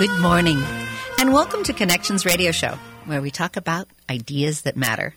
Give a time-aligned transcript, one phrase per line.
[0.00, 0.58] Good morning,
[1.18, 5.14] and welcome to Connections Radio Show, where we talk about ideas that matter.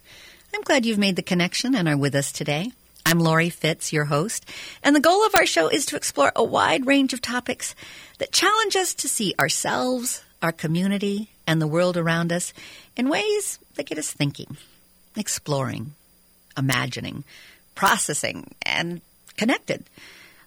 [0.53, 2.69] I'm glad you've made the connection and are with us today.
[3.05, 4.45] I'm Lori Fitz, your host,
[4.83, 7.75] and the goal of our show is to explore a wide range of topics
[8.17, 12.51] that challenge us to see ourselves, our community, and the world around us
[12.97, 14.57] in ways that get us thinking,
[15.15, 15.93] exploring,
[16.57, 17.23] imagining,
[17.73, 18.99] processing, and
[19.37, 19.85] connected.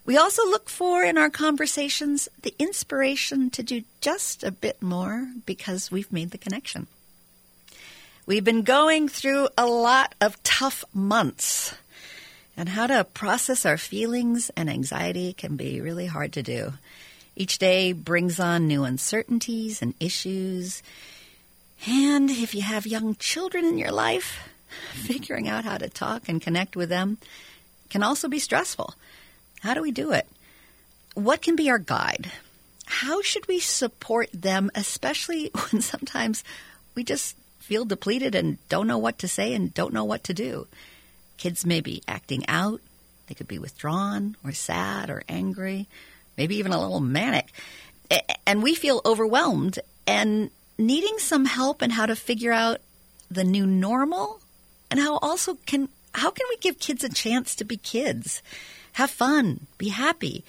[0.07, 5.27] We also look for in our conversations the inspiration to do just a bit more
[5.45, 6.87] because we've made the connection.
[8.25, 11.75] We've been going through a lot of tough months,
[12.55, 16.71] and how to process our feelings and anxiety can be really hard to do.
[17.35, 20.81] Each day brings on new uncertainties and issues.
[21.85, 24.47] And if you have young children in your life,
[24.93, 27.17] figuring out how to talk and connect with them
[27.89, 28.93] can also be stressful.
[29.61, 30.27] How do we do it?
[31.13, 32.31] What can be our guide?
[32.85, 36.43] How should we support them, especially when sometimes
[36.95, 40.33] we just feel depleted and don't know what to say and don't know what to
[40.33, 40.67] do?
[41.37, 42.81] Kids may be acting out,
[43.27, 45.87] they could be withdrawn or sad or angry,
[46.37, 47.49] maybe even a little manic.
[48.45, 52.79] And we feel overwhelmed and needing some help in how to figure out
[53.29, 54.39] the new normal
[54.89, 58.41] and how also can how can we give kids a chance to be kids?
[58.97, 60.43] Have fun, be happy,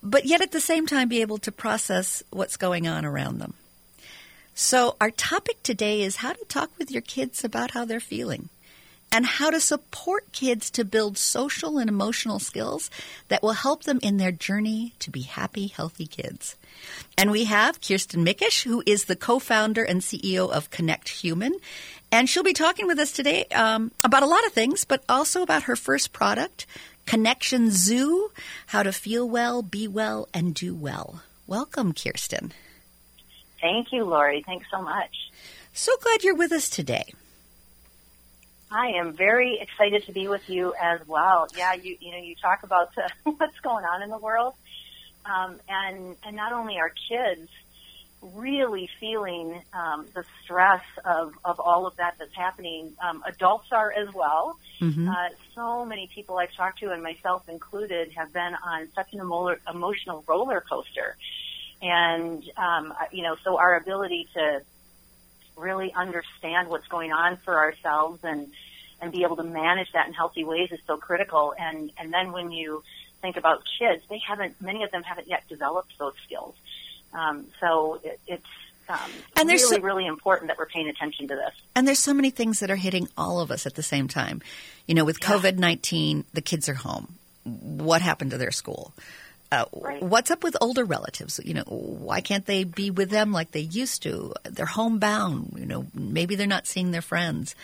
[0.00, 3.54] but yet at the same time be able to process what's going on around them.
[4.54, 8.50] So, our topic today is how to talk with your kids about how they're feeling
[9.10, 12.88] and how to support kids to build social and emotional skills
[13.28, 16.56] that will help them in their journey to be happy, healthy kids.
[17.18, 21.56] And we have Kirsten Mickish, who is the co founder and CEO of Connect Human.
[22.12, 25.42] And she'll be talking with us today um, about a lot of things, but also
[25.42, 26.66] about her first product,
[27.06, 28.30] Connection Zoo
[28.66, 31.22] How to Feel Well, Be Well, and Do Well.
[31.46, 32.52] Welcome, Kirsten.
[33.60, 34.42] Thank you, Lori.
[34.44, 35.30] Thanks so much.
[35.72, 37.14] So glad you're with us today.
[38.70, 41.46] I am very excited to be with you as well.
[41.56, 44.54] Yeah, you you know you talk about uh, what's going on in the world,
[45.24, 47.48] um, and and not only our kids,
[48.34, 52.92] really feeling um, the stress of, of all of that that's happening.
[53.00, 54.58] Um, adults are as well.
[54.80, 55.08] Mm-hmm.
[55.08, 59.20] Uh, so many people I've talked to, and myself included, have been on such an
[59.20, 61.16] emotional roller coaster.
[61.82, 64.62] And, um, you know, so our ability to
[65.56, 68.48] really understand what's going on for ourselves and,
[69.00, 71.54] and be able to manage that in healthy ways is so critical.
[71.58, 72.82] And, and then when you
[73.22, 76.54] think about kids, they haven't, many of them haven't yet developed those skills.
[77.14, 78.46] Um, so it, it's
[78.88, 78.98] um,
[79.36, 81.52] and there's really, so, really important that we're paying attention to this.
[81.74, 84.42] And there's so many things that are hitting all of us at the same time.
[84.86, 85.28] You know, with yeah.
[85.28, 87.14] COVID 19, the kids are home.
[87.44, 88.92] What happened to their school?
[89.52, 90.02] Uh, right.
[90.02, 91.40] What's up with older relatives?
[91.44, 94.34] You know, why can't they be with them like they used to?
[94.44, 95.54] They're homebound.
[95.56, 97.54] You know, maybe they're not seeing their friends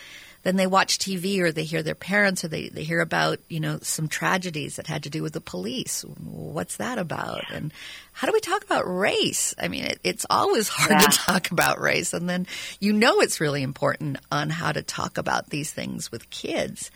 [0.43, 3.59] then they watch TV or they hear their parents or they, they hear about, you
[3.59, 6.03] know, some tragedies that had to do with the police.
[6.03, 7.43] What's that about?
[7.49, 7.57] Yeah.
[7.57, 7.73] And
[8.11, 9.55] how do we talk about race?
[9.57, 11.07] I mean, it, it's always hard yeah.
[11.07, 12.13] to talk about race.
[12.13, 12.45] And then
[12.79, 16.91] you know it's really important on how to talk about these things with kids.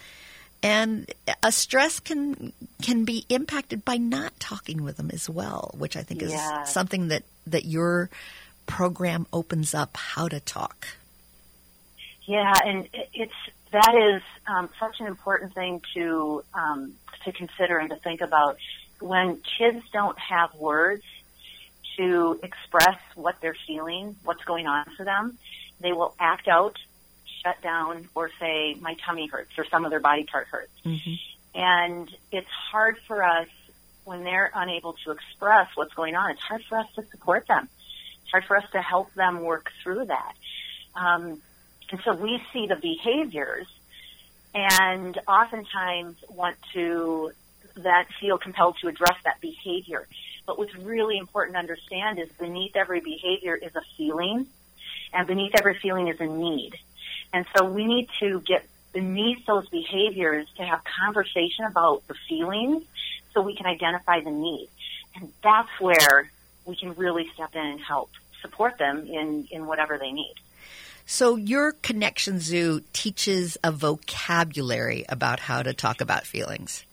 [0.62, 1.10] And
[1.44, 6.02] a stress can can be impacted by not talking with them as well, which I
[6.02, 6.64] think is yeah.
[6.64, 8.10] something that, that your
[8.66, 10.88] program opens up how to talk.
[12.28, 13.34] Yeah, and it's
[13.72, 16.94] that is um, such an important thing to um,
[17.24, 18.58] to consider and to think about.
[19.00, 21.04] When kids don't have words
[21.98, 25.38] to express what they're feeling, what's going on for them,
[25.80, 26.76] they will act out,
[27.44, 30.74] shut down, or say, "My tummy hurts," or some other body part hurts.
[30.86, 31.14] Mm-hmm.
[31.56, 33.48] And it's hard for us
[34.04, 36.32] when they're unable to express what's going on.
[36.32, 37.70] It's hard for us to support them.
[38.22, 40.34] It's hard for us to help them work through that.
[40.94, 41.42] Um,
[41.92, 43.68] and so we see the behaviors
[44.54, 47.32] and oftentimes want to
[47.76, 50.08] that feel compelled to address that behavior.
[50.46, 54.48] But what's really important to understand is beneath every behavior is a feeling
[55.14, 56.74] and beneath every feeling is a need.
[57.34, 62.84] And so we need to get beneath those behaviors to have conversation about the feelings
[63.34, 64.70] so we can identify the need.
[65.16, 66.32] And that's where
[66.66, 68.10] we can really step in and help
[68.42, 70.34] support them in, in whatever they need.
[71.10, 76.84] So your Connection Zoo teaches a vocabulary about how to talk about feelings.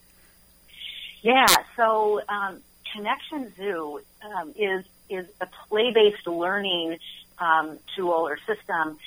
[1.20, 1.46] Yeah.
[1.75, 2.61] So um,
[2.93, 6.99] Connection Zoo um, is is a play based learning
[7.40, 8.99] um, tool or system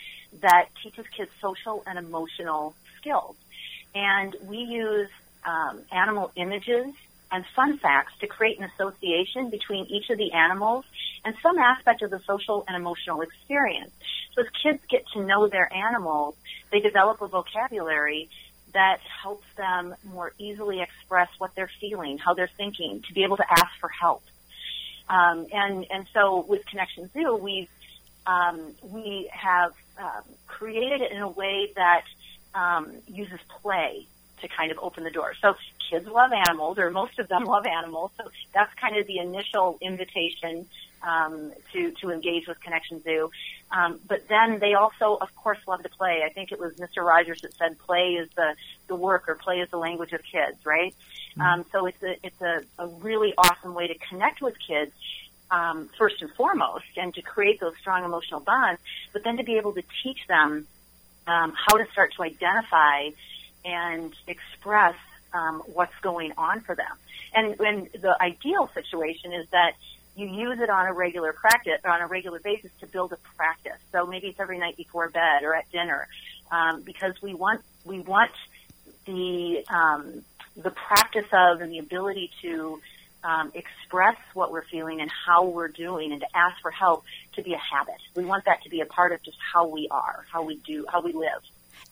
[0.42, 3.38] that teaches kids social and emotional skills,
[3.96, 5.10] and we use
[5.46, 6.94] um, animal images
[7.32, 10.86] and fun facts to create an association between each of the animals
[11.26, 13.92] and some aspect of the social and emotional experience.
[14.34, 16.36] So as kids get to know their animals,
[16.72, 18.30] they develop a vocabulary
[18.74, 23.38] that helps them more easily express what they're feeling, how they're thinking, to be able
[23.38, 24.24] to ask for help.
[25.10, 27.70] Um, and and so with Connection Zoo, we've
[28.26, 32.04] um, we have um, created it in a way that
[32.54, 34.06] um, uses play
[34.42, 35.34] to kind of open the door.
[35.42, 35.56] So
[35.90, 38.12] kids love animals, or most of them love animals.
[38.18, 40.68] So that's kind of the initial invitation
[41.02, 43.32] um, to to engage with Connection Zoo.
[43.72, 46.22] Um, but then they also, of course, love to play.
[46.26, 47.04] I think it was Mr.
[47.04, 48.56] Rogers that said, "Play is the
[48.88, 50.96] the work, or play is the language of kids." Right.
[51.32, 51.42] Mm-hmm.
[51.42, 54.92] Um, so it's a it's a, a really awesome way to connect with kids.
[55.50, 58.82] Um, first and foremost, and to create those strong emotional bonds,
[59.14, 60.68] but then to be able to teach them
[61.26, 63.12] um, how to start to identify
[63.64, 64.96] and express
[65.34, 66.88] um, what's going on for them.
[67.34, 69.74] And, the ideal situation is that
[70.16, 73.80] you use it on a regular practice, on a regular basis to build a practice.
[73.92, 76.08] So maybe it's every night before bed or at dinner,
[76.52, 78.32] um, because we want we want
[79.06, 80.24] the um,
[80.56, 82.82] the practice of and the ability to
[83.24, 87.04] um, express what we're feeling and how we're doing, and to ask for help
[87.34, 88.02] to be a habit.
[88.16, 90.86] We want that to be a part of just how we are, how we do,
[90.92, 91.44] how we live.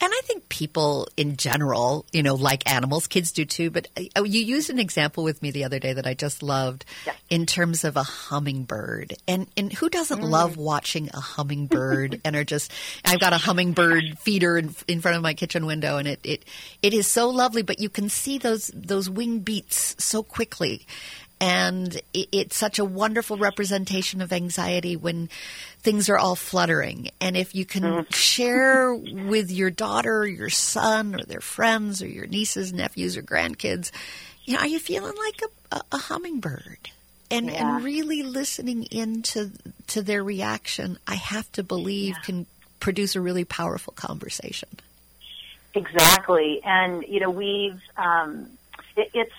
[0.01, 3.69] And I think people in general, you know, like animals, kids do too.
[3.69, 6.86] But uh, you used an example with me the other day that I just loved
[7.30, 9.13] in terms of a hummingbird.
[9.27, 10.30] And, and who doesn't mm.
[10.30, 12.71] love watching a hummingbird and are just,
[13.06, 16.45] I've got a hummingbird feeder in, in front of my kitchen window and it, it,
[16.81, 20.86] it is so lovely, but you can see those, those wing beats so quickly
[21.39, 25.29] and it's such a wonderful representation of anxiety when
[25.79, 27.09] things are all fluttering.
[27.19, 28.15] And if you can mm.
[28.15, 33.21] share with your daughter or your son or their friends or your nieces, nephews, or
[33.21, 33.91] grandkids,
[34.45, 36.89] you know, are you feeling like a, a, a hummingbird?
[37.31, 37.77] And, yeah.
[37.77, 39.51] and really listening into
[39.88, 42.21] to their reaction, I have to believe yeah.
[42.21, 42.45] can
[42.79, 44.69] produce a really powerful conversation.
[45.73, 48.49] Exactly, and you know we've um,
[48.95, 49.33] it, it's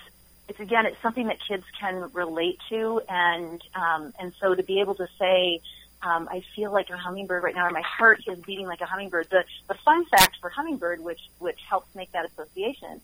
[0.47, 4.79] it's again, it's something that kids can relate to, and um, and so to be
[4.79, 5.61] able to say,
[6.01, 8.85] um, I feel like a hummingbird right now, or my heart is beating like a
[8.85, 9.29] hummingbird.
[9.29, 13.01] The the fun fact for hummingbird, which which helps make that association,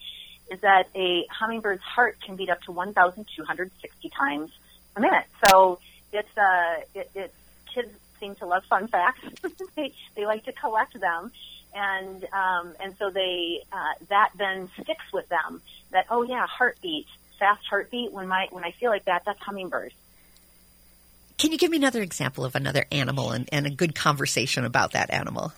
[0.52, 4.52] is that a hummingbird's heart can beat up to 1,260 times
[4.96, 5.26] a minute.
[5.50, 5.80] So
[6.14, 7.34] it's uh, it, it
[7.74, 9.22] kids seem to love fun facts.
[9.76, 11.32] they they like to collect them,
[11.76, 15.62] and um, and so they uh, that then sticks with them.
[15.92, 17.08] That oh yeah, heartbeat
[17.44, 19.94] fast heartbeat when my when I feel like that, that's hummingbirds.
[21.38, 24.94] Can you give me another example of another animal and, and a good conversation about
[24.94, 25.52] that animal?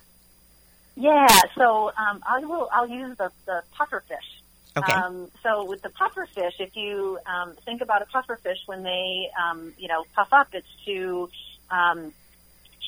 [0.95, 2.67] Yeah, so um, I will.
[2.73, 4.29] I'll use the the pufferfish.
[4.77, 4.91] Okay.
[4.91, 9.73] Um, so with the pufferfish, if you um, think about a pufferfish when they, um,
[9.77, 11.29] you know, puff up, it's to
[11.69, 12.13] um,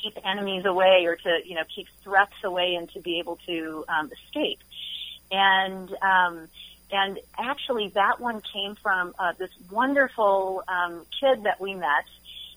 [0.02, 3.84] keep enemies away or to, you know, keep threats away and to be able to
[3.88, 4.58] um, escape.
[5.30, 6.48] And um,
[6.90, 12.04] and actually, that one came from uh, this wonderful um, kid that we met,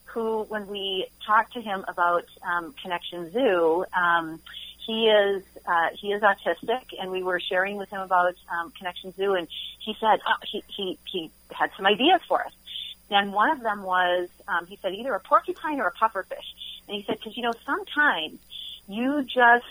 [0.06, 4.40] who, when we talked to him about um, Connection Zoo, um,
[4.86, 9.14] he is uh, he is autistic, and we were sharing with him about um, Connection
[9.14, 9.48] Zoo, and
[9.80, 12.54] he said oh, he he he had some ideas for us.
[13.10, 16.48] And one of them was um, he said either a porcupine or a pufferfish,
[16.88, 18.40] and he said because you know sometimes
[18.88, 19.66] you just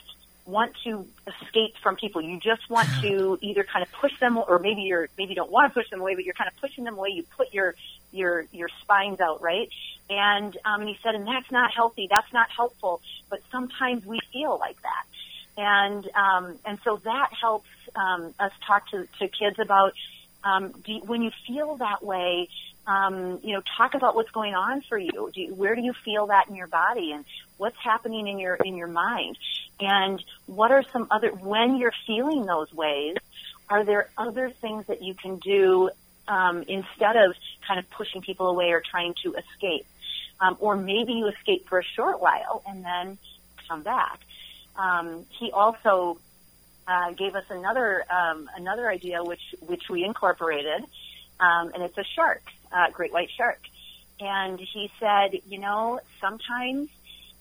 [0.50, 2.20] want to escape from people.
[2.20, 5.50] You just want to either kind of push them, or maybe you're maybe you don't
[5.50, 7.10] want to push them away, but you're kind of pushing them away.
[7.10, 7.74] You put your
[8.12, 9.68] your your spines out, right?
[10.08, 12.08] And um, and he said, and that's not healthy.
[12.10, 13.00] That's not helpful.
[13.28, 15.04] But sometimes we feel like that,
[15.56, 19.94] and um, and so that helps um, us talk to to kids about
[20.44, 22.48] um, do, when you feel that way
[22.90, 25.30] um, you know, talk about what's going on for you.
[25.32, 25.54] Do you.
[25.54, 27.24] Where do you feel that in your body, and
[27.56, 29.38] what's happening in your in your mind,
[29.78, 33.16] and what are some other when you're feeling those ways?
[33.68, 35.90] Are there other things that you can do
[36.26, 39.86] um, instead of kind of pushing people away or trying to escape?
[40.40, 43.18] Um, or maybe you escape for a short while and then
[43.68, 44.18] come back.
[44.74, 46.18] Um, he also
[46.88, 50.82] uh, gave us another um, another idea, which which we incorporated,
[51.38, 52.42] um, and it's a shark
[52.72, 53.60] uh, great white shark.
[54.20, 56.88] And he said, you know, sometimes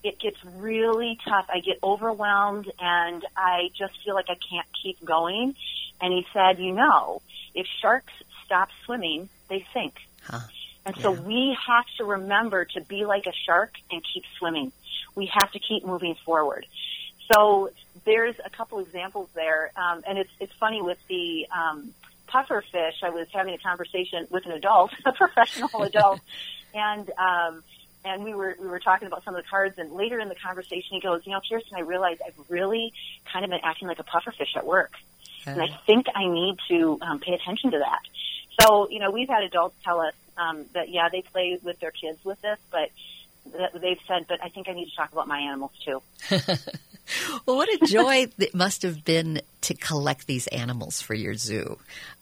[0.04, 1.48] it gets really tough.
[1.54, 5.56] I get overwhelmed and I just feel like I can't keep going.
[6.02, 7.22] And he said, you know,
[7.54, 8.14] if sharks
[8.46, 9.96] stop swimming, they sink.
[10.24, 10.40] Huh.
[10.86, 11.04] And yeah.
[11.04, 14.72] so we have to remember to be like a shark and keep swimming.
[15.16, 16.66] We have to keep moving forward.
[17.32, 17.72] So
[18.06, 21.94] there's a couple examples there, um, and it's it's funny with the um,
[22.30, 26.22] puffer fish, I was having a conversation with an adult, a professional adult,
[26.74, 27.64] and um,
[28.06, 29.78] and we were we were talking about some of the cards.
[29.78, 32.94] And later in the conversation, he goes, "You know, Kirsten, I realized I've really
[33.32, 34.94] kind of been acting like a puffer fish at work,
[35.42, 35.52] okay.
[35.52, 38.02] and I think I need to um, pay attention to that."
[38.62, 41.92] So, you know, we've had adults tell us um, that yeah, they play with their
[41.92, 42.90] kids with this, but
[43.46, 46.01] they've said, but I think I need to talk about my animals too.
[47.46, 51.77] well, what a joy it must have been to collect these animals for your zoo,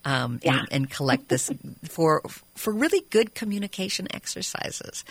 [0.06, 0.60] um, yeah.
[0.60, 1.52] and, and, collect this
[1.88, 2.22] for
[2.56, 5.04] for really good communication exercises.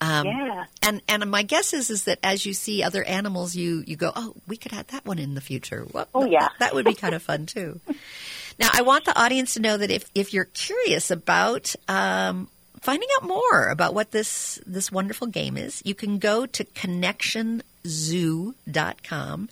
[0.00, 0.64] Um, yeah.
[0.82, 4.12] And and my guess is is that as you see other animals, you you go,
[4.14, 5.86] oh, we could have that one in the future.
[5.92, 7.80] Well, oh yeah, that, that would be kind of fun too.
[8.58, 12.48] now, I want the audience to know that if if you're curious about um,
[12.80, 19.48] finding out more about what this this wonderful game is, you can go to connectionzoo.com.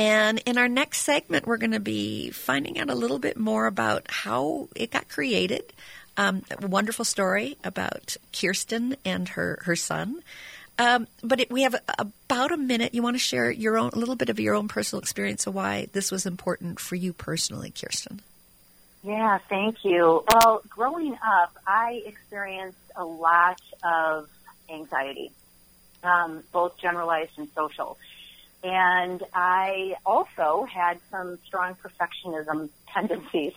[0.00, 3.66] And in our next segment, we're going to be finding out a little bit more
[3.66, 5.72] about how it got created.
[6.16, 10.22] Um, a wonderful story about Kirsten and her, her son.
[10.78, 12.94] Um, but it, we have about a minute.
[12.94, 15.54] You want to share your own, a little bit of your own personal experience of
[15.54, 18.20] why this was important for you personally, Kirsten.
[19.02, 20.24] Yeah, thank you.
[20.28, 24.28] Well, growing up, I experienced a lot of
[24.68, 25.30] anxiety,
[26.02, 27.96] um, both generalized and social.
[28.64, 33.52] And I also had some strong perfectionism tendencies.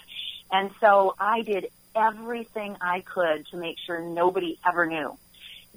[0.52, 5.18] And so I did everything I could to make sure nobody ever knew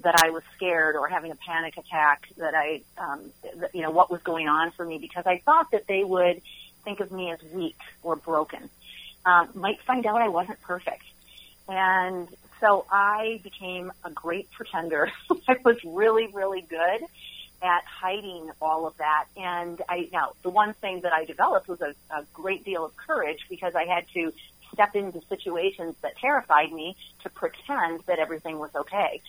[0.03, 3.31] that I was scared or having a panic attack, that I, um,
[3.73, 6.43] you know, what was going on for me because I thought that they would
[6.85, 8.69] think of me as weak or broken
[9.25, 11.05] um, might find out I wasn't perfect.
[11.69, 12.29] And
[12.61, 15.11] so I became a great pretender.
[15.49, 17.07] I was really, really good
[17.63, 19.27] at hiding all of that.
[19.37, 22.97] And I now the one thing that I developed was a, a great deal of
[22.97, 24.33] courage because I had to
[24.73, 29.23] step into situations that terrified me to pretend that everything was okay.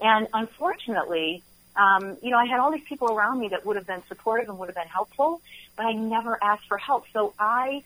[0.00, 1.42] And unfortunately,
[1.76, 4.48] um, you know, I had all these people around me that would have been supportive
[4.48, 5.40] and would have been helpful,
[5.76, 7.04] but I never asked for help.
[7.12, 7.82] So I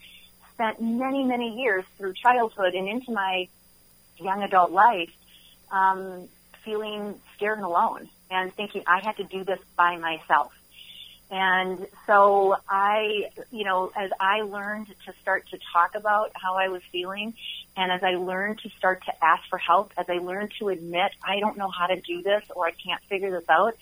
[0.61, 3.49] spent many, many years through childhood and into my
[4.19, 5.11] young adult life
[5.71, 6.29] um,
[6.65, 10.53] feeling scared and alone and thinking I had to do this by myself.
[11.31, 16.69] And so I, you know, as I learned to start to talk about how I
[16.69, 17.35] was feeling,
[17.77, 21.13] and as I learned to start to ask for help, as I learned to admit
[21.23, 23.77] I don't know how to do this or I can't figure this out,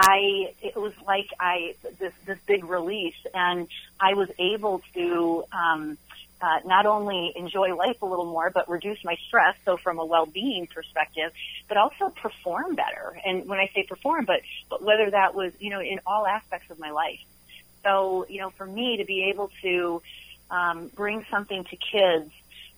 [0.00, 3.66] I it was like I this this big release, and
[3.98, 5.98] I was able to um,
[6.40, 9.56] uh, not only enjoy life a little more, but reduce my stress.
[9.64, 11.32] So from a well-being perspective,
[11.66, 13.18] but also perform better.
[13.24, 16.70] And when I say perform, but but whether that was you know in all aspects
[16.70, 17.18] of my life.
[17.82, 20.00] So you know, for me to be able to
[20.48, 22.30] um, bring something to kids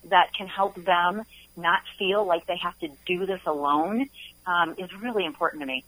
[0.05, 1.23] that can help them
[1.55, 4.09] not feel like they have to do this alone
[4.47, 5.85] um, is really important to me.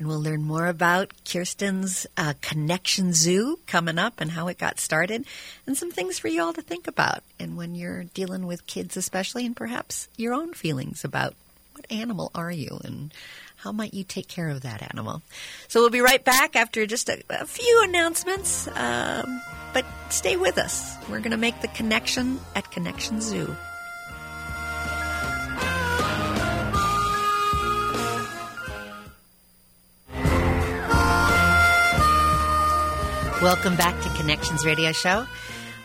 [0.00, 4.80] And we'll learn more about Kirsten's uh, Connection Zoo coming up and how it got
[4.80, 5.26] started,
[5.66, 7.22] and some things for you all to think about.
[7.38, 11.34] And when you're dealing with kids, especially, and perhaps your own feelings about
[11.74, 13.12] what animal are you and
[13.56, 15.20] how might you take care of that animal.
[15.68, 18.68] So we'll be right back after just a, a few announcements.
[18.68, 19.42] Um,
[19.74, 20.96] but stay with us.
[21.10, 23.54] We're going to make the connection at Connection Zoo.
[33.42, 35.26] Welcome back to Connections Radio Show.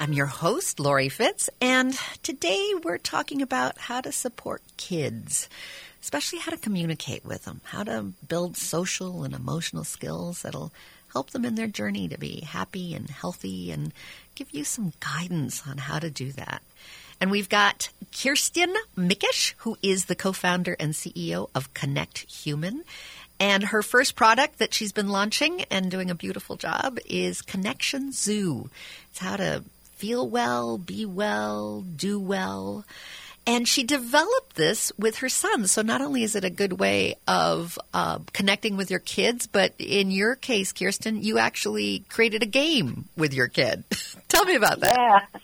[0.01, 5.47] I'm your host, Lori Fitz, and today we're talking about how to support kids,
[6.01, 10.73] especially how to communicate with them, how to build social and emotional skills that'll
[11.13, 13.93] help them in their journey to be happy and healthy and
[14.35, 16.61] give you some guidance on how to do that.
[17.21, 22.83] And we've got Kirsten Mickish, who is the co founder and CEO of Connect Human.
[23.39, 28.11] And her first product that she's been launching and doing a beautiful job is Connection
[28.11, 28.69] Zoo.
[29.09, 29.63] It's how to
[29.95, 32.85] feel well, be well, do well.
[33.47, 35.67] And she developed this with her son.
[35.67, 39.73] So not only is it a good way of uh, connecting with your kids, but
[39.77, 43.83] in your case, Kirsten, you actually created a game with your kid.
[44.29, 44.95] Tell me about that.
[44.97, 45.39] Yeah.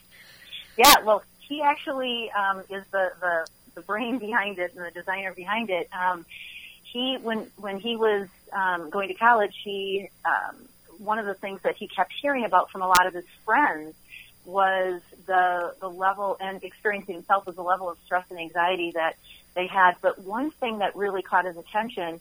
[0.77, 1.05] Yeah.
[1.05, 5.69] Well, he actually um, is the, the, the brain behind it and the designer behind
[5.69, 5.87] it.
[5.93, 6.25] Um,
[6.91, 10.67] he when when he was um, going to college, he um,
[10.97, 13.95] one of the things that he kept hearing about from a lot of his friends
[14.45, 19.15] was the the level and experiencing himself was the level of stress and anxiety that
[19.55, 19.93] they had.
[20.01, 22.19] But one thing that really caught his attention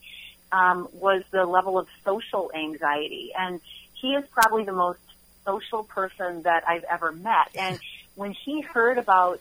[0.52, 3.60] um, was the level of social anxiety, and
[3.94, 5.00] he is probably the most
[5.44, 7.48] social person that I've ever met.
[7.58, 7.78] And
[8.14, 9.40] when he heard about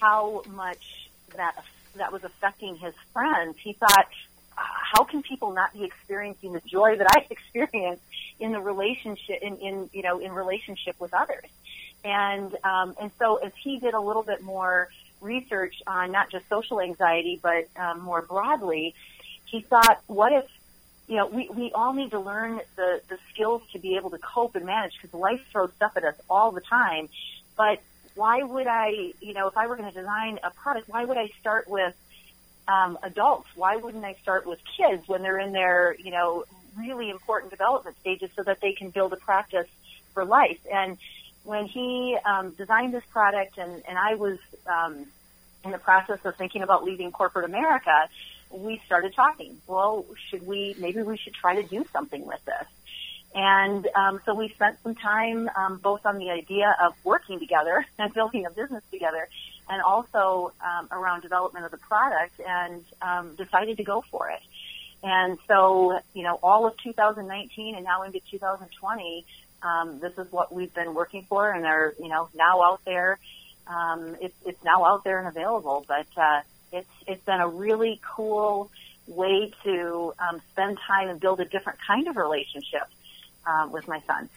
[0.00, 1.64] how much that
[1.96, 4.06] that was affecting his friends, he thought,
[4.56, 8.00] how can people not be experiencing the joy that I experience
[8.38, 11.46] in the relationship in, in you know in relationship with others?
[12.04, 14.88] And um, and so as he did a little bit more
[15.20, 18.94] research on not just social anxiety but um, more broadly,
[19.46, 20.44] he thought, what if
[21.06, 24.18] you know, we, we all need to learn the, the skills to be able to
[24.18, 27.08] cope and manage because life throws stuff at us all the time.
[27.56, 27.80] But
[28.14, 31.18] why would I, you know, if I were going to design a product, why would
[31.18, 31.94] I start with
[32.68, 33.48] um, adults?
[33.54, 36.44] Why wouldn't I start with kids when they're in their, you know,
[36.76, 39.68] really important development stages so that they can build a practice
[40.12, 40.58] for life?
[40.72, 40.98] And
[41.44, 45.06] when he um, designed this product and, and I was um,
[45.64, 48.08] in the process of thinking about leaving corporate America,
[48.50, 49.56] we started talking.
[49.66, 52.66] Well, should we, maybe we should try to do something with this.
[53.34, 57.84] And um, so we spent some time um, both on the idea of working together
[57.98, 59.28] and building a business together,
[59.68, 64.40] and also um, around development of the product, and um, decided to go for it.
[65.02, 69.26] And so, you know, all of 2019 and now into 2020,
[69.62, 73.18] um, this is what we've been working for, and are you know now out there.
[73.66, 76.40] Um, it's it's now out there and available, but uh,
[76.72, 78.70] it's it's been a really cool
[79.06, 82.88] way to um, spend time and build a different kind of relationship
[83.46, 84.28] uh, with my son.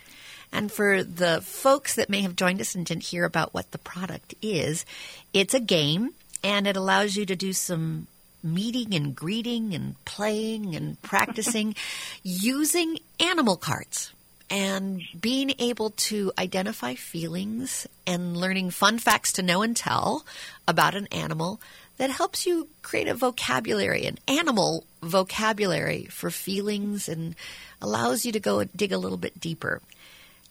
[0.51, 3.77] And for the folks that may have joined us and didn't hear about what the
[3.77, 4.85] product is,
[5.33, 8.07] it's a game and it allows you to do some
[8.43, 11.75] meeting and greeting and playing and practicing
[12.23, 14.13] using animal cards
[14.49, 20.25] and being able to identify feelings and learning fun facts to know and tell
[20.67, 21.59] about an animal
[21.97, 27.35] that helps you create a vocabulary, an animal vocabulary for feelings and
[27.81, 29.81] allows you to go dig a little bit deeper.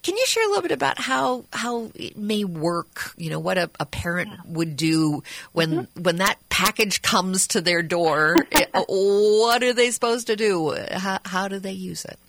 [0.02, 3.12] Can you share a little bit about how how it may work?
[3.16, 4.40] You know what a, a parent yeah.
[4.46, 6.02] would do when mm-hmm.
[6.02, 8.36] when that package comes to their door.
[8.86, 10.76] what are they supposed to do?
[10.92, 12.20] How, how do they use it?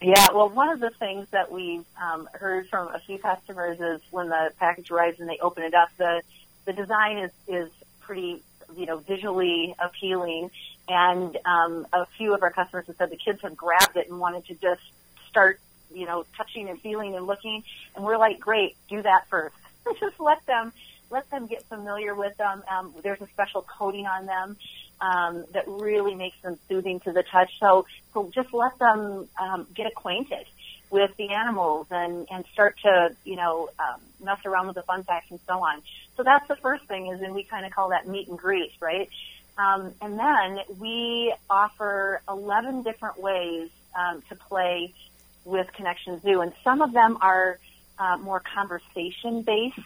[0.00, 4.00] Yeah, well, one of the things that we've um, heard from a few customers is
[4.10, 6.22] when the package arrives and they open it up, the
[6.64, 7.70] the design is is
[8.06, 8.42] pretty,
[8.76, 10.50] you know, visually appealing.
[10.88, 14.20] And um, a few of our customers have said the kids have grabbed it and
[14.20, 14.82] wanted to just
[15.28, 15.60] start,
[15.92, 17.64] you know, touching and feeling and looking.
[17.94, 19.56] And we're like, great, do that first.
[20.00, 20.72] just let them
[21.10, 22.62] let them get familiar with them.
[22.68, 24.56] Um, there's a special coating on them
[25.00, 27.50] um, that really makes them soothing to the touch.
[27.60, 30.46] So, so just let them um, get acquainted
[30.90, 35.02] with the animals and, and start to, you know, um, mess around with the fun
[35.02, 35.82] facts and so on.
[36.16, 38.72] So that's the first thing is, and we kind of call that meet and greet,
[38.80, 39.08] right?
[39.58, 44.92] Um, and then we offer 11 different ways um, to play
[45.44, 47.58] with Connection Zoo, and some of them are
[47.98, 49.78] uh, more conversation-based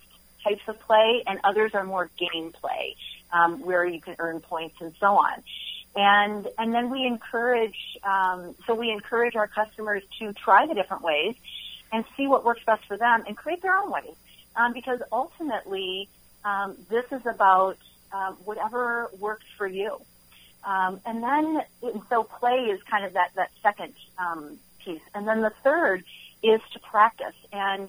[0.42, 2.96] types of play, and others are more game play,
[3.32, 5.42] um, where you can earn points and so on
[5.96, 11.02] and and then we encourage um, so we encourage our customers to try the different
[11.02, 11.34] ways
[11.92, 14.14] and see what works best for them and create their own way.
[14.56, 16.08] um, because ultimately
[16.44, 17.76] um, this is about
[18.12, 20.00] um, whatever works for you.
[20.64, 21.62] Um, and then
[22.08, 25.00] so play is kind of that that second um, piece.
[25.14, 26.04] And then the third
[26.42, 27.34] is to practice.
[27.52, 27.88] And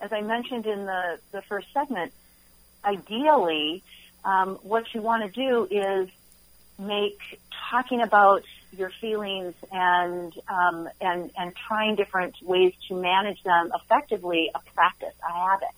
[0.00, 2.12] as I mentioned in the the first segment
[2.84, 3.82] ideally
[4.62, 6.08] what you want to do is
[6.80, 7.40] make
[7.70, 8.42] talking about
[8.76, 15.14] your feelings and um, and and trying different ways to manage them effectively a practice,
[15.28, 15.68] a habit.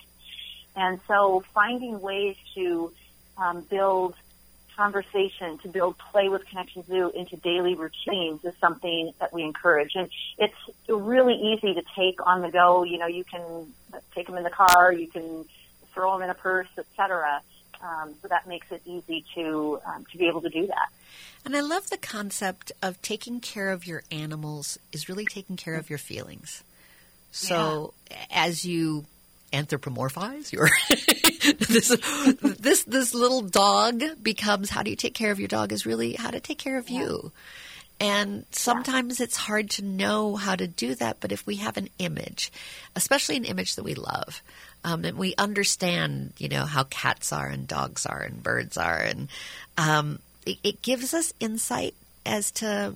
[0.74, 2.92] And so, finding ways to
[3.36, 4.14] um, build
[4.76, 9.92] conversation, to build play with Connection Zoo into daily routines is something that we encourage.
[9.94, 10.54] And it's
[10.88, 12.82] really easy to take on the go.
[12.84, 13.72] You know, you can
[14.14, 15.44] take them in the car, you can
[15.92, 17.42] throw them in a purse, etc.
[17.82, 20.88] Um, so that makes it easy to um, to be able to do that.
[21.44, 25.74] And I love the concept of taking care of your animals is really taking care
[25.74, 26.62] of your feelings.
[27.32, 28.16] So yeah.
[28.30, 29.06] as you
[29.52, 30.70] anthropomorphize your
[31.68, 31.94] this
[32.58, 36.14] this this little dog becomes how do you take care of your dog is really
[36.14, 37.00] how to take care of yeah.
[37.00, 37.32] you.
[38.02, 41.88] And sometimes it's hard to know how to do that, but if we have an
[42.00, 42.50] image,
[42.96, 44.42] especially an image that we love,
[44.82, 48.98] um, and we understand, you know, how cats are and dogs are and birds are,
[48.98, 49.28] and
[49.78, 51.94] um, it, it gives us insight
[52.26, 52.94] as to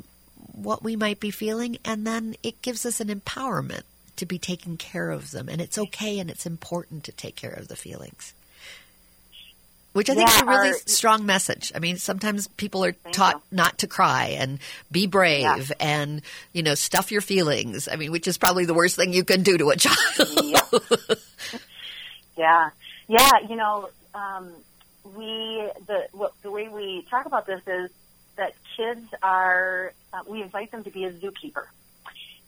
[0.50, 3.82] what we might be feeling, and then it gives us an empowerment
[4.16, 5.48] to be taking care of them.
[5.48, 8.34] And it's okay and it's important to take care of the feelings.
[9.96, 11.72] Which I think yeah, is a really our, strong message.
[11.74, 13.56] I mean, sometimes people are taught you.
[13.56, 14.59] not to cry and
[14.92, 15.62] be brave yeah.
[15.80, 16.20] and,
[16.52, 17.88] you know, stuff your feelings.
[17.90, 20.28] I mean, which is probably the worst thing you can do to a child.
[20.44, 20.61] yeah.
[22.37, 22.70] yeah.
[23.09, 23.30] Yeah.
[23.48, 24.52] You know, um,
[25.16, 27.90] we the what, the way we talk about this is
[28.37, 31.64] that kids are uh, we invite them to be a zookeeper.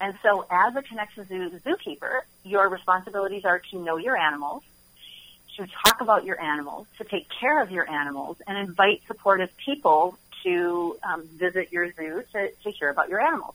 [0.02, 4.64] And so as a Connection Zoo zookeeper, your responsibilities are to know your animals,
[5.58, 10.16] to talk about your animals, to take care of your animals, and invite supportive people
[10.44, 13.54] to um, visit your zoo to, to hear about your animals.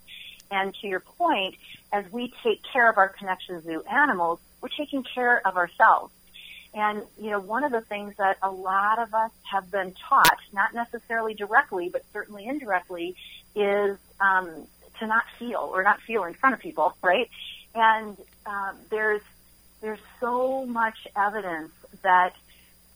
[0.52, 1.56] And to your point,
[1.92, 6.14] as we take care of our Connection Zoo animals, we're taking care of ourselves.
[6.74, 10.40] And, you know, one of the things that a lot of us have been taught,
[10.52, 13.16] not necessarily directly, but certainly indirectly,
[13.56, 14.68] is um,
[15.00, 17.30] to not feel or not feel in front of people, right?
[17.76, 19.22] And um, there's
[19.82, 22.34] there's so much evidence that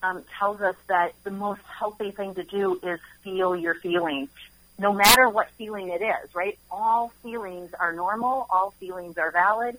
[0.03, 4.29] um, tells us that the most healthy thing to do is feel your feelings,
[4.77, 6.57] no matter what feeling it is, right?
[6.69, 9.77] All feelings are normal, all feelings are valid,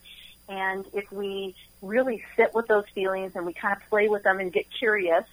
[0.48, 4.40] and if we really sit with those feelings and we kind of play with them
[4.40, 5.24] and get curious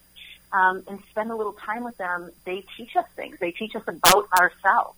[0.52, 3.38] um, and spend a little time with them, they teach us things.
[3.40, 4.98] They teach us about ourselves.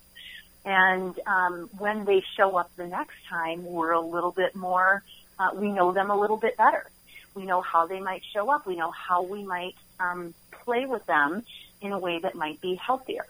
[0.65, 5.03] And um, when they show up the next time, we're a little bit more,
[5.39, 6.89] uh, we know them a little bit better.
[7.37, 8.65] We know how they might show up.
[8.65, 11.43] We know how we might um, play with them
[11.81, 13.25] in a way that might be healthier.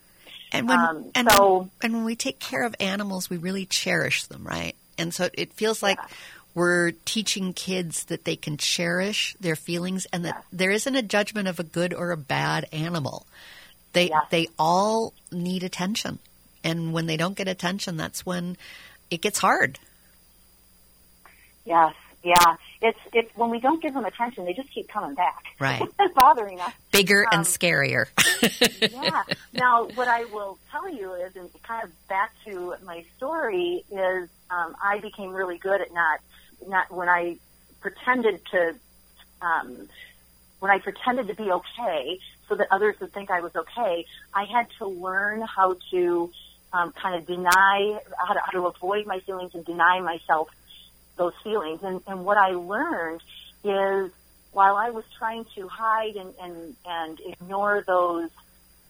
[0.51, 4.23] And when um, and, so, and when we take care of animals, we really cherish
[4.25, 4.75] them, right?
[4.97, 6.07] And so it feels like yeah
[6.57, 11.47] we're teaching kids that they can cherish their feelings and that there isn't a judgment
[11.47, 13.27] of a good or a bad animal.
[13.93, 14.21] They yeah.
[14.31, 16.17] they all need attention.
[16.63, 18.57] And when they don't get attention, that's when
[19.11, 19.77] it gets hard.
[21.63, 21.93] Yes,
[22.27, 22.57] yeah.
[22.81, 25.45] It's it when we don't give them attention, they just keep coming back.
[25.59, 25.81] Right.
[26.15, 26.73] bothering us.
[26.91, 28.07] Bigger um, and scarier.
[28.91, 29.23] yeah.
[29.53, 34.29] Now, what I will tell you is, and kind of back to my story, is
[34.51, 36.19] um, I became really good at not
[36.67, 37.37] not when I
[37.79, 38.75] pretended to
[39.41, 39.87] um,
[40.59, 44.45] when I pretended to be okay so that others would think I was okay, I
[44.45, 46.31] had to learn how to
[46.73, 50.49] um, kind of deny how to, how to avoid my feelings and deny myself
[51.17, 51.81] those feelings.
[51.83, 53.21] And, and what I learned
[53.63, 54.11] is
[54.51, 58.29] while I was trying to hide and, and, and ignore those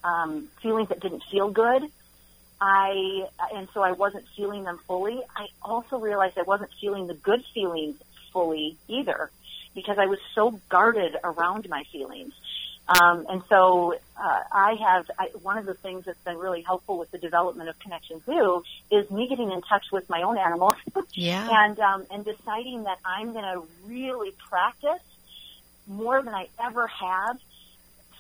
[0.03, 1.83] um, feelings that didn't feel good,
[2.59, 5.21] I and so I wasn't feeling them fully.
[5.35, 7.97] I also realized I wasn't feeling the good feelings
[8.33, 9.29] fully either
[9.75, 12.33] because I was so guarded around my feelings.
[12.88, 16.97] Um, and so uh, I have I, one of the things that's been really helpful
[16.97, 20.76] with the development of Connection Zoo is me getting in touch with my own animals,
[21.13, 25.02] yeah, and um, and deciding that I'm going to really practice
[25.86, 27.39] more than I ever have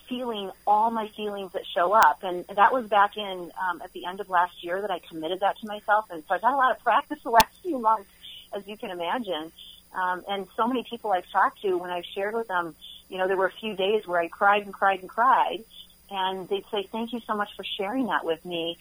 [0.07, 2.23] feeling all my feelings that show up.
[2.23, 5.41] And that was back in um, at the end of last year that I committed
[5.41, 6.05] that to myself.
[6.09, 8.09] And so I've had a lot of practice the last few months,
[8.53, 9.51] as you can imagine.
[9.93, 12.75] Um, and so many people I've talked to, when I've shared with them,
[13.09, 15.63] you know, there were a few days where I cried and cried and cried,
[16.11, 18.77] and they'd say, "Thank you so much for sharing that with me."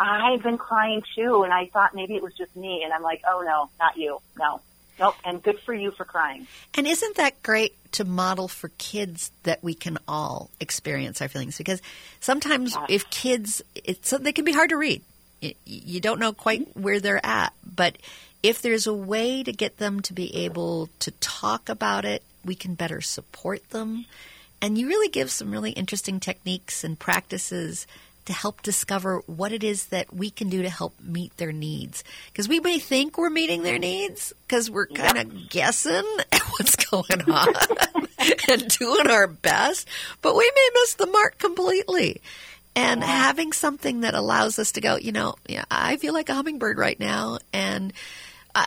[0.00, 3.22] I've been crying too, and I thought maybe it was just me, and I'm like,
[3.26, 4.60] "Oh no, not you, no."
[4.98, 6.46] Nope, and good for you for crying.
[6.74, 11.56] And isn't that great to model for kids that we can all experience our feelings?
[11.56, 11.80] Because
[12.20, 15.02] sometimes if kids, it's they can be hard to read.
[15.64, 16.82] You don't know quite mm-hmm.
[16.82, 17.96] where they're at, but
[18.42, 22.54] if there's a way to get them to be able to talk about it, we
[22.54, 24.06] can better support them.
[24.60, 27.86] And you really give some really interesting techniques and practices
[28.28, 32.04] to help discover what it is that we can do to help meet their needs.
[32.30, 35.50] Because we may think we're meeting their needs because we're kind of yep.
[35.50, 37.48] guessing at what's going on
[38.50, 39.88] and doing our best,
[40.20, 42.20] but we may miss the mark completely.
[42.76, 46.34] And having something that allows us to go, you know, yeah, I feel like a
[46.34, 47.94] hummingbird right now, and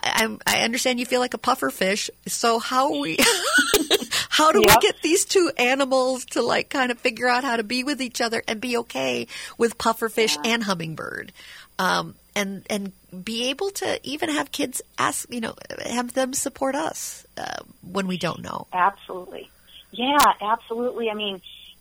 [0.02, 2.10] I, I, understand you feel like a puffer fish.
[2.26, 3.18] So how we
[4.28, 4.70] how do yep.
[4.70, 8.00] we get these two animals to like kind of figure out how to be with
[8.00, 9.26] each other and be okay
[9.58, 10.52] with pufferfish yeah.
[10.52, 11.32] and hummingbird?
[11.78, 12.92] Um, and and
[13.24, 18.06] be able to even have kids ask, you know, have them support us uh, when
[18.06, 18.66] we don't know.
[18.72, 19.50] Absolutely,
[19.90, 21.10] yeah, absolutely.
[21.10, 21.40] I mean,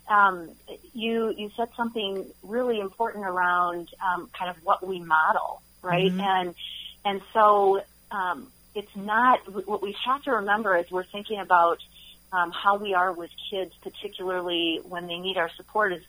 [0.10, 0.50] um,
[0.94, 6.12] you you said something really important around um, kind of what we model, right?
[6.12, 6.20] Mm-hmm.
[6.20, 6.56] And
[7.06, 11.80] and so um, it's not what we have to remember is we're thinking about
[12.32, 16.04] um, how we are with kids, particularly when they need our support, is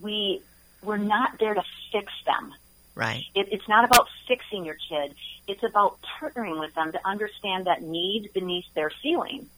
[0.00, 0.42] we
[0.82, 2.54] we're not there to fix them.
[2.94, 3.24] Right.
[3.34, 5.14] It, it's not about fixing your kid.
[5.46, 9.48] It's about partnering with them to understand that need beneath their feeling,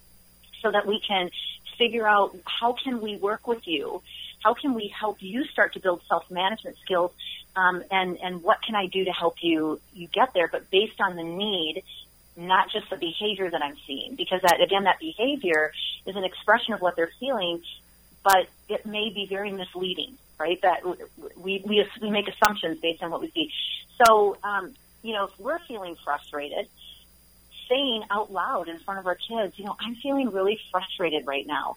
[0.61, 1.31] so that we can
[1.79, 4.03] figure out how can we work with you,
[4.42, 7.12] how can we help you start to build self management skills,
[7.57, 11.00] um, and and what can I do to help you you get there, but based
[11.00, 11.83] on the need
[12.37, 15.72] not just the behavior that I'm seeing, because that again, that behavior
[16.07, 17.61] is an expression of what they're feeling,
[18.24, 20.61] but it may be very misleading, right?
[20.62, 20.83] That
[21.37, 23.53] we, we, we make assumptions based on what we see.
[24.05, 26.68] So, um, you know, if we're feeling frustrated,
[27.68, 31.46] saying out loud in front of our kids, you know, I'm feeling really frustrated right
[31.46, 31.76] now.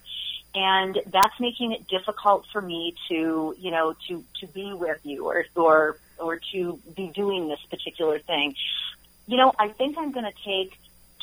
[0.55, 5.25] And that's making it difficult for me to, you know, to, to be with you
[5.25, 8.55] or, or, or to be doing this particular thing.
[9.25, 10.77] You know, I think I'm going to take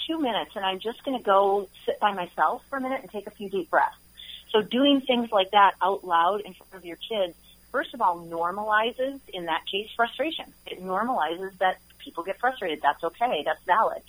[0.07, 3.11] two minutes and I'm just going to go sit by myself for a minute and
[3.11, 3.97] take a few deep breaths.
[4.51, 7.37] So doing things like that out loud in front of your kids,
[7.71, 10.47] first of all, normalizes, in that case, frustration.
[10.67, 12.81] It normalizes that people get frustrated.
[12.83, 13.43] That's okay.
[13.45, 14.03] That's valid.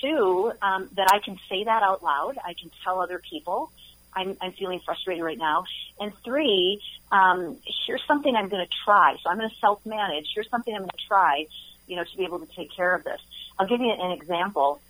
[0.00, 2.38] Two, um, that I can say that out loud.
[2.44, 3.70] I can tell other people
[4.14, 5.64] I'm, I'm feeling frustrated right now.
[6.00, 6.80] And three,
[7.12, 9.16] um, here's something I'm going to try.
[9.22, 10.26] So I'm going to self-manage.
[10.34, 11.46] Here's something I'm going to try,
[11.86, 13.20] you know, to be able to take care of this.
[13.58, 14.80] I'll give you an example.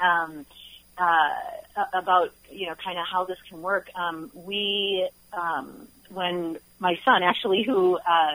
[0.00, 0.46] Um,
[1.00, 3.88] uh, about you know kind of how this can work.
[3.94, 8.34] Um, we um, when my son actually who uh,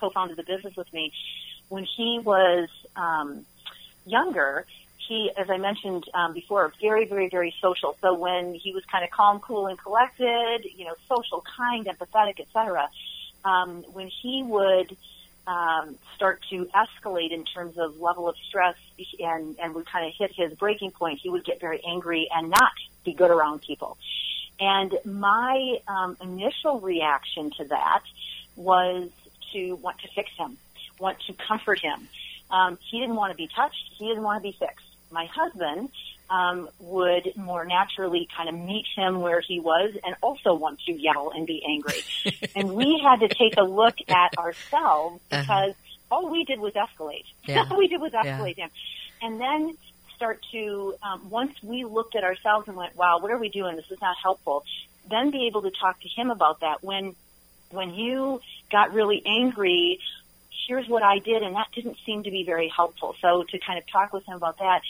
[0.00, 1.12] co-founded the business with me
[1.68, 3.44] when he was um,
[4.06, 4.66] younger.
[5.06, 7.96] He, as I mentioned um, before, very, very, very social.
[8.00, 12.40] So when he was kind of calm, cool, and collected, you know, social, kind, empathetic,
[12.40, 12.88] etc.
[13.44, 14.96] Um, when he would
[15.46, 18.76] um, start to escalate in terms of level of stress
[19.18, 22.48] and, and would kind of hit his breaking point, he would get very angry and
[22.48, 22.72] not
[23.04, 23.98] be good around people.
[24.58, 28.02] And my um, initial reaction to that
[28.56, 29.10] was
[29.52, 30.56] to want to fix him,
[30.98, 32.08] want to comfort him.
[32.50, 33.92] Um, he didn't want to be touched.
[33.98, 34.83] He didn't want to be fixed.
[35.14, 35.90] My husband
[36.28, 40.92] um, would more naturally kind of meet him where he was and also want to
[40.92, 42.02] yell and be angry.
[42.56, 45.40] and we had to take a look at ourselves uh-huh.
[45.40, 46.06] because uh-huh.
[46.10, 47.24] all we did was escalate.
[47.46, 47.64] Yeah.
[47.70, 48.64] all we did was escalate yeah.
[48.64, 48.70] him.
[49.22, 49.76] And then
[50.16, 53.76] start to, um, once we looked at ourselves and went, wow, what are we doing?
[53.76, 54.64] This is not helpful.
[55.08, 56.82] Then be able to talk to him about that.
[56.82, 57.14] When,
[57.70, 58.40] when you
[58.72, 60.00] got really angry,
[60.66, 63.16] here's what I did, and that didn't seem to be very helpful.
[63.20, 64.82] So to kind of talk with him about that.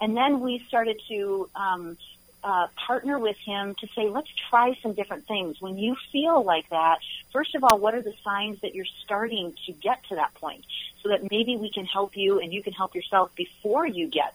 [0.00, 1.96] And then we started to um,
[2.42, 5.60] uh, partner with him to say, let's try some different things.
[5.60, 6.98] When you feel like that,
[7.32, 10.64] first of all, what are the signs that you're starting to get to that point
[11.02, 14.34] so that maybe we can help you and you can help yourself before you get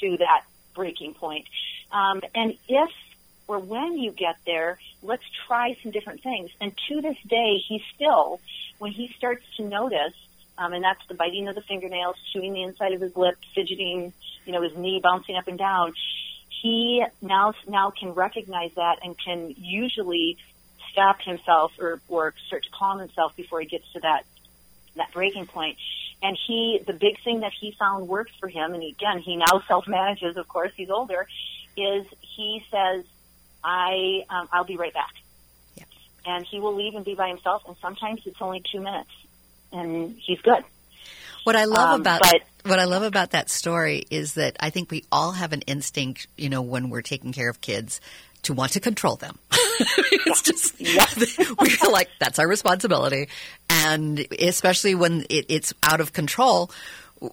[0.00, 1.46] to that breaking point.
[1.92, 2.90] Um, and if
[3.50, 6.50] or when you get there, let's try some different things.
[6.60, 8.40] And to this day, he still,
[8.78, 10.14] when he starts to notice
[10.60, 14.12] um, and that's the biting of the fingernails, chewing the inside of his lip, fidgeting,
[14.44, 15.94] you know, his knee bouncing up and down.
[16.62, 20.36] He now now can recognize that and can usually
[20.92, 24.26] stop himself or or start to calm himself before he gets to that
[24.96, 25.78] that breaking point.
[26.22, 29.62] And he, the big thing that he found worked for him, and again, he now
[29.66, 30.36] self manages.
[30.36, 31.26] Of course, he's older.
[31.74, 33.06] Is he says,
[33.64, 35.14] "I um, I'll be right back,"
[35.76, 35.84] yeah.
[36.26, 37.62] and he will leave and be by himself.
[37.66, 39.08] And sometimes it's only two minutes
[39.72, 40.64] and he's good.
[41.44, 44.70] What I love um, about but, what I love about that story is that I
[44.70, 48.00] think we all have an instinct, you know, when we're taking care of kids
[48.42, 49.38] to want to control them.
[49.52, 50.78] it's just
[51.60, 53.28] we feel like that's our responsibility,
[53.68, 56.70] and especially when it, it's out of control,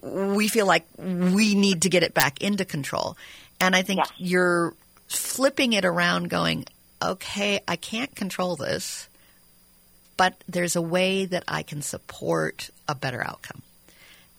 [0.02, 3.16] we feel like we need to get it back into control.
[3.60, 4.74] And I think you're
[5.08, 6.66] flipping it around, going,
[7.02, 9.07] "Okay, I can't control this."
[10.18, 13.62] But there's a way that I can support a better outcome.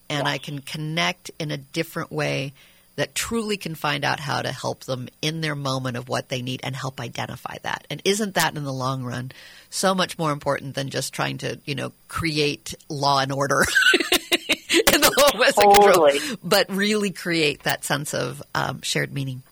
[0.08, 2.52] And I can connect in a different way
[2.96, 6.42] that truly can find out how to help them in their moment of what they
[6.42, 7.86] need and help identify that.
[7.88, 9.32] And isn't that in the long run
[9.70, 13.64] so much more important than just trying to, you know, create law and order
[13.94, 16.18] in the whole totally.
[16.18, 19.42] control, but really create that sense of um, shared meaning.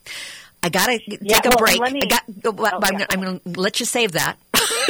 [0.63, 1.81] I gotta take yeah, a well, break.
[1.81, 3.07] Me, I got, oh, I'm, yeah.
[3.11, 4.37] I'm going to let you save that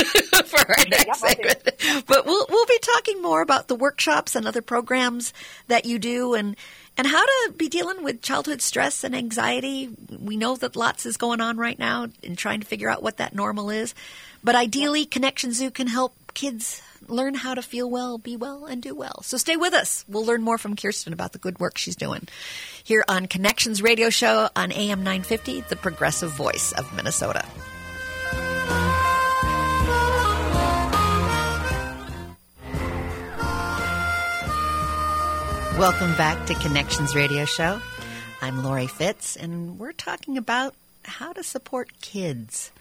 [0.46, 1.62] for our next segment.
[2.06, 5.32] But we'll we'll be talking more about the workshops and other programs
[5.66, 6.56] that you do and
[6.96, 9.90] and how to be dealing with childhood stress and anxiety.
[10.20, 13.18] We know that lots is going on right now in trying to figure out what
[13.18, 13.94] that normal is.
[14.42, 18.82] But ideally, Connection Zoo can help kids learn how to feel well, be well, and
[18.82, 19.22] do well.
[19.22, 20.04] So stay with us.
[20.08, 22.26] We'll learn more from Kirsten about the good work she's doing
[22.84, 27.44] here on Connections Radio Show on AM 950, the progressive voice of Minnesota.
[35.78, 37.80] Welcome back to Connections Radio Show.
[38.42, 42.72] I'm Lori Fitz, and we're talking about how to support kids,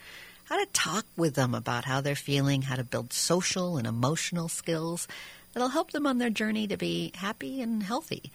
[0.45, 4.49] how to talk with them about how they're feeling, how to build social and emotional
[4.49, 5.07] skills
[5.53, 8.31] that'll help them on their journey to be happy and healthy.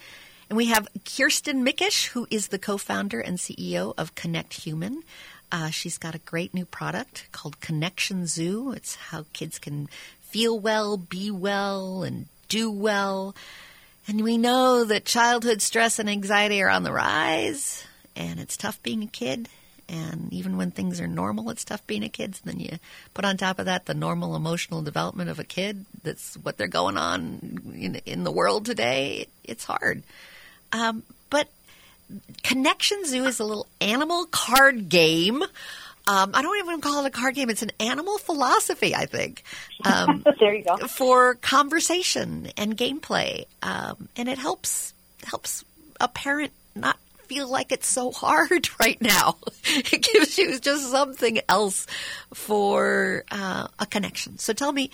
[0.48, 5.02] And we have Kirsten Mickish, who is the co founder and CEO of Connect Human.
[5.50, 8.70] Uh, she's got a great new product called Connection Zoo.
[8.70, 9.88] It's how kids can
[10.20, 13.34] feel well, be well, and do well.
[14.08, 17.84] And we know that childhood stress and anxiety are on the rise,
[18.16, 19.48] and it's tough being a kid.
[19.88, 22.34] And even when things are normal, it's tough being a kid.
[22.34, 22.78] So then you
[23.14, 25.84] put on top of that the normal emotional development of a kid.
[26.02, 29.26] That's what they're going on in, in the world today.
[29.44, 30.02] It's hard.
[30.72, 31.48] Um, but
[32.42, 35.42] Connection Zoo is a little animal card game.
[36.06, 37.48] Um, I don't even call it a card game.
[37.48, 39.44] It's an animal philosophy, I think.
[39.84, 40.76] Um, there you go.
[40.88, 45.64] For conversation and gameplay, um, and it helps helps
[46.00, 49.36] a parent not feel like it's so hard right now.
[49.64, 51.86] it gives you just something else
[52.34, 54.38] for uh, a connection.
[54.38, 54.90] So tell me,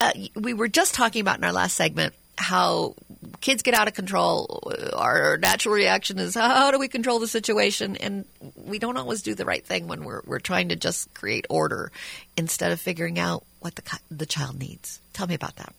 [0.00, 2.94] uh, we were just talking about in our last segment how
[3.40, 4.72] kids get out of control.
[4.94, 7.96] Our natural reaction is how do we control the situation?
[7.96, 8.24] And
[8.56, 11.92] we don't always do the right thing when we're we're trying to just create order
[12.36, 15.00] instead of figuring out what the the child needs.
[15.12, 15.74] Tell me about that.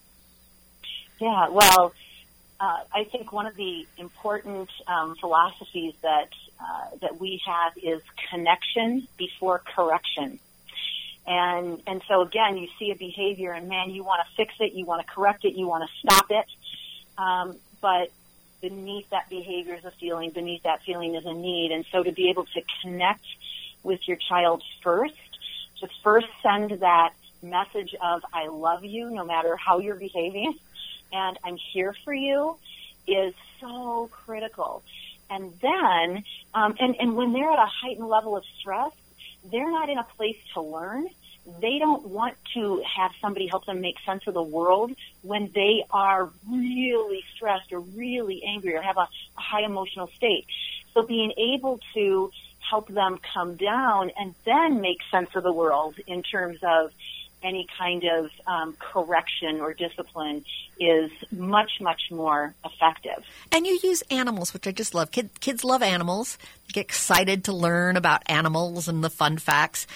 [1.20, 1.94] Yeah, well,
[2.60, 8.02] uh, I think one of the important um, philosophies that uh, that we have is
[8.30, 10.40] connection before correction.
[11.28, 14.74] And and so again, you see a behavior, and man, you want to fix it,
[14.74, 16.46] you want to correct it, you want to stop it.
[17.18, 18.12] Um, but
[18.62, 21.72] beneath that behavior is a feeling, beneath that feeling is a need.
[21.72, 23.26] And so to be able to connect
[23.84, 25.16] with your child first,
[25.80, 30.58] to first send that message of I love you no matter how you're behaving
[31.16, 32.58] and I'm here for you
[33.08, 34.84] is so critical.
[35.30, 38.92] And then, um, and, and when they're at a heightened level of stress,
[39.52, 41.08] they're not in a place to learn
[41.62, 45.84] they don't want to have somebody help them make sense of the world when they
[45.92, 50.46] are really stressed or really angry or have a, a high emotional state.
[50.94, 55.96] So being able to help them come down and then make sense of the world
[56.08, 56.92] in terms of
[57.46, 60.44] any kind of um, correction or discipline
[60.80, 63.24] is much, much more effective.
[63.52, 65.12] And you use animals, which I just love.
[65.12, 66.38] Kid, kids love animals,
[66.74, 69.88] get excited to learn about animals and the fun facts.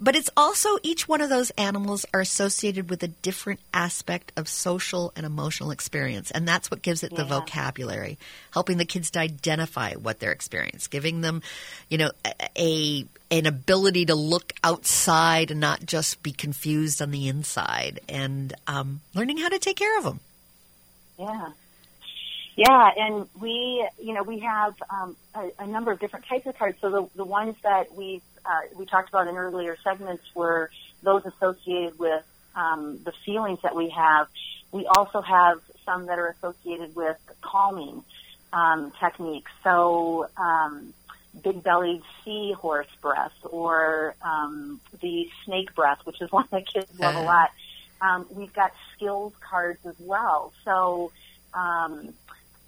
[0.00, 4.48] But it's also each one of those animals are associated with a different aspect of
[4.48, 6.30] social and emotional experience.
[6.30, 7.18] And that's what gives it yeah.
[7.18, 8.16] the vocabulary,
[8.52, 11.42] helping the kids to identify what they're experiencing, giving them,
[11.88, 12.10] you know,
[12.56, 18.54] a, an ability to look outside and not just be confused on the inside and
[18.68, 20.20] um, learning how to take care of them.
[21.18, 21.48] Yeah.
[22.54, 26.58] Yeah, and we, you know, we have um, a, a, number of different types of
[26.58, 26.76] cards.
[26.80, 30.70] So the, the ones that we uh, we talked about in earlier segments were
[31.02, 32.24] those associated with
[32.56, 34.28] um, the feelings that we have.
[34.72, 38.02] We also have some that are associated with calming
[38.52, 39.50] um, techniques.
[39.62, 40.92] So um,
[41.42, 47.14] big bellied seahorse breath or um, the snake breath, which is one that kids love
[47.14, 47.26] a uh-huh.
[47.26, 47.50] lot.
[48.00, 50.52] Um, we've got skills cards as well.
[50.64, 51.10] So
[51.52, 52.14] um,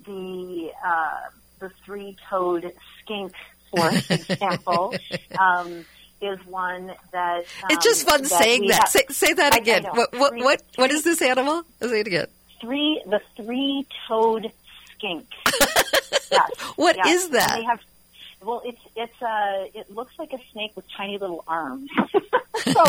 [0.05, 1.21] the uh,
[1.61, 3.33] the three toed skink,
[3.71, 4.95] for example,
[5.39, 5.85] um,
[6.21, 8.81] is one that um, it's just fun saying that.
[8.81, 9.85] Have, say, say, that again.
[9.85, 11.63] what what three, what, what is this animal?
[11.81, 12.27] Say it again.
[12.61, 14.53] Three the three toed
[14.93, 15.27] skink.
[16.31, 16.51] yes.
[16.77, 17.07] What yes.
[17.07, 17.53] is that?
[17.53, 17.81] And they have
[18.43, 21.91] well, it's it's uh it looks like a snake with tiny little arms.
[22.57, 22.83] so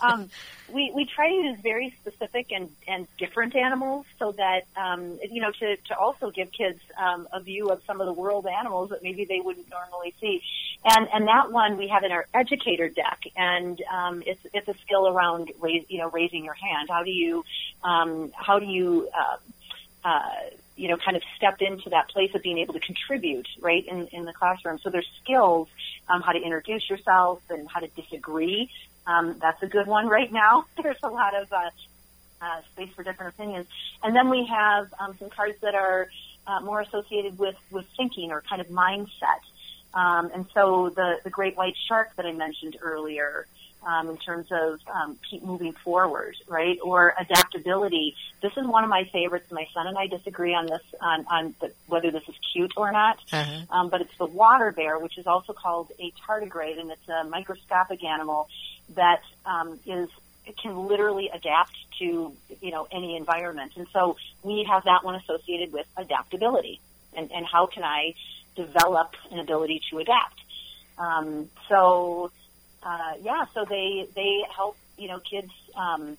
[0.00, 0.30] um,
[0.72, 5.42] we we try to use very specific and and different animals so that um, you
[5.42, 8.90] know to to also give kids um, a view of some of the world animals
[8.90, 10.42] that maybe they wouldn't normally see.
[10.84, 14.74] And and that one we have in our educator deck, and um, it's it's a
[14.82, 16.88] skill around raise you know raising your hand.
[16.90, 17.44] How do you
[17.82, 19.36] um, how do you uh,
[20.08, 23.86] uh, you know, kind of step into that place of being able to contribute, right,
[23.86, 24.78] in, in the classroom.
[24.78, 25.68] So there's skills,
[26.08, 28.70] um, how to introduce yourself and how to disagree.
[29.06, 30.64] Um, that's a good one right now.
[30.82, 31.70] There's a lot of uh,
[32.40, 33.66] uh, space for different opinions.
[34.02, 36.08] And then we have um, some cards that are
[36.46, 39.40] uh, more associated with, with thinking or kind of mindset.
[39.92, 43.46] Um, and so the, the great white shark that I mentioned earlier,
[43.86, 46.78] um, in terms of um, keep moving forward, right?
[46.82, 48.14] Or adaptability.
[48.42, 49.50] This is one of my favorites.
[49.50, 52.92] My son and I disagree on this, on, on the, whether this is cute or
[52.92, 53.18] not.
[53.32, 53.60] Uh-huh.
[53.70, 57.24] Um, but it's the water bear, which is also called a tardigrade, and it's a
[57.24, 58.48] microscopic animal
[58.94, 60.08] that um, is
[60.62, 63.72] can literally adapt to you know any environment.
[63.76, 66.80] And so we have that one associated with adaptability,
[67.16, 68.14] and, and how can I
[68.54, 70.40] develop an ability to adapt.
[70.98, 72.30] Um, so
[72.84, 76.16] uh, yeah, so they they help you know kids um,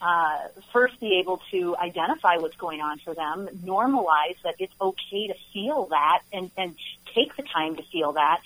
[0.00, 0.38] uh,
[0.72, 5.34] first be able to identify what's going on for them, normalize that it's okay to
[5.52, 6.76] feel that, and and
[7.14, 8.40] take the time to feel that.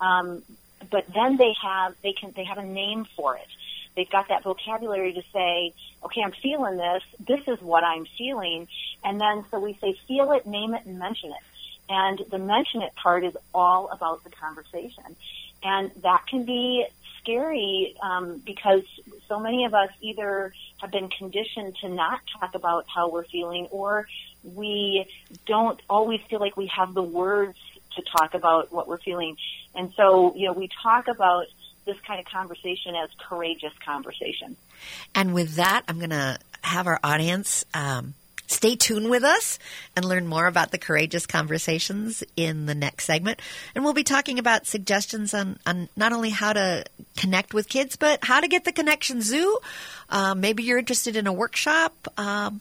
[0.00, 0.42] Um,
[0.90, 3.48] but then they have they can they have a name for it.
[3.94, 5.72] They've got that vocabulary to say,
[6.04, 7.02] okay, I'm feeling this.
[7.26, 8.68] This is what I'm feeling.
[9.02, 11.42] And then so we say, feel it, name it, and mention it.
[11.88, 15.16] And the mention it part is all about the conversation.
[15.62, 16.86] And that can be
[17.20, 18.82] scary um, because
[19.28, 23.66] so many of us either have been conditioned to not talk about how we're feeling
[23.70, 24.06] or
[24.44, 25.06] we
[25.46, 27.58] don't always feel like we have the words
[27.96, 29.36] to talk about what we're feeling.
[29.74, 31.46] And so, you know, we talk about
[31.84, 34.56] this kind of conversation as courageous conversation.
[35.14, 38.14] And with that, I'm going to have our audience um,
[38.46, 39.58] stay tuned with us
[39.94, 43.40] and learn more about the courageous conversations in the next segment.
[43.74, 46.84] And we'll be talking about suggestions on, on not only how to
[47.16, 49.58] connect with kids, but how to get the connection zoo.
[50.08, 52.08] Uh, maybe you're interested in a workshop.
[52.16, 52.60] Um,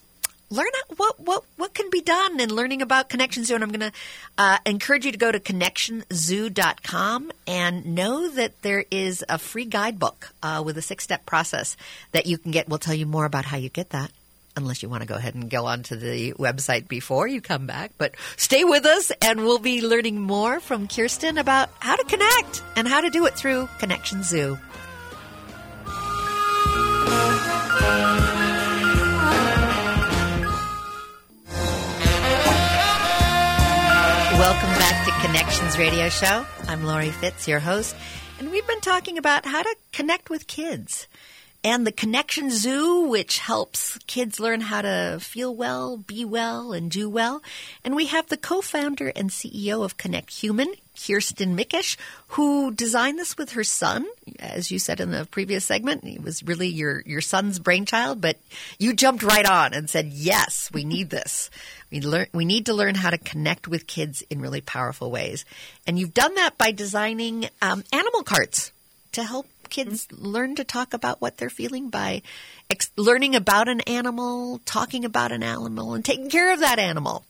[0.50, 0.68] learn
[0.98, 3.56] what what what can be done in learning about Connection Zoo.
[3.56, 3.98] And I'm going to
[4.38, 10.32] uh, encourage you to go to connectionzoo.com and know that there is a free guidebook
[10.44, 11.76] uh, with a six step process
[12.12, 12.70] that you can get.
[12.70, 14.12] We'll tell you more about how you get that.
[14.58, 17.92] Unless you want to go ahead and go onto the website before you come back.
[17.98, 22.64] But stay with us and we'll be learning more from Kirsten about how to connect
[22.76, 24.58] and how to do it through Connection Zoo.
[34.38, 36.46] Welcome back to Connections Radio Show.
[36.68, 37.96] I'm Lori Fitz, your host,
[38.38, 41.08] and we've been talking about how to connect with kids
[41.66, 46.92] and the Connection Zoo, which helps kids learn how to feel well, be well, and
[46.92, 47.42] do well.
[47.84, 51.98] And we have the co-founder and CEO of Connect Human, Kirsten Mickish,
[52.28, 54.06] who designed this with her son.
[54.38, 58.38] As you said in the previous segment, it was really your, your son's brainchild, but
[58.78, 61.50] you jumped right on and said, yes, we need this.
[61.90, 65.46] We learn, we need to learn how to connect with kids in really powerful ways.
[65.88, 68.72] And you've done that by designing um, animal carts
[69.14, 72.22] to help kids learn to talk about what they're feeling by
[72.70, 77.26] ex- learning about an animal, talking about an animal, and taking care of that animal.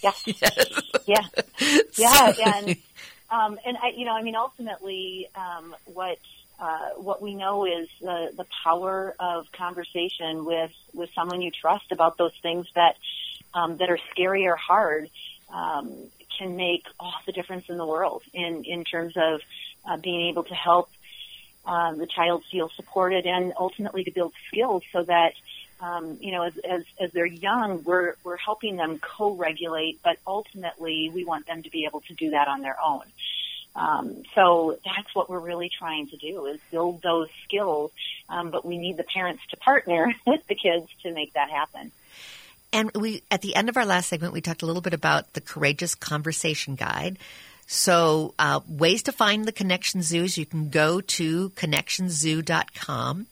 [0.00, 0.22] Yes.
[0.26, 0.70] yes.
[1.06, 1.26] Yeah.
[1.96, 2.32] Yeah.
[2.46, 2.76] And,
[3.30, 6.18] um, and I, you know, I mean, ultimately, um, what,
[6.60, 11.90] uh, what we know is the, the power of conversation with, with someone you trust
[11.90, 12.96] about those things that,
[13.54, 15.10] um, that are scary or hard,
[15.52, 15.92] um,
[16.38, 19.40] can make all the difference in the world in, in terms of,
[19.88, 20.90] uh, being able to help,
[21.64, 25.32] um, the child feel supported and ultimately to build skills so that,
[25.80, 31.10] um, you know, as, as, as they're young, we're, we're helping them co-regulate, but ultimately
[31.12, 33.02] we want them to be able to do that on their own.
[33.74, 37.90] Um, so that's what we're really trying to do is build those skills.
[38.28, 41.92] Um, but we need the parents to partner with the kids to make that happen.
[42.72, 45.34] And we, at the end of our last segment, we talked a little bit about
[45.34, 47.18] the Courageous Conversation Guide.
[47.66, 53.26] So, uh, ways to find the Connection Zoos, you can go to connectionzoo.com.